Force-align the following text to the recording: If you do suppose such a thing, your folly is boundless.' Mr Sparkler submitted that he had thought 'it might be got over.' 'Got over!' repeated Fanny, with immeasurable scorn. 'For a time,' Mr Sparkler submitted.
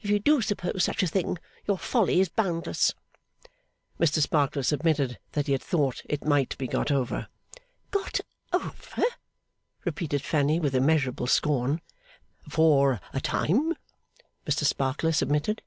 If 0.00 0.10
you 0.10 0.20
do 0.20 0.42
suppose 0.42 0.84
such 0.84 1.02
a 1.02 1.08
thing, 1.08 1.38
your 1.66 1.76
folly 1.76 2.20
is 2.20 2.28
boundless.' 2.28 2.94
Mr 3.98 4.20
Sparkler 4.22 4.62
submitted 4.62 5.18
that 5.32 5.46
he 5.48 5.52
had 5.54 5.60
thought 5.60 6.02
'it 6.08 6.24
might 6.24 6.56
be 6.56 6.68
got 6.68 6.92
over.' 6.92 7.26
'Got 7.90 8.20
over!' 8.52 9.02
repeated 9.84 10.22
Fanny, 10.22 10.60
with 10.60 10.76
immeasurable 10.76 11.26
scorn. 11.26 11.80
'For 12.48 13.00
a 13.12 13.20
time,' 13.20 13.74
Mr 14.48 14.62
Sparkler 14.64 15.10
submitted. 15.10 15.62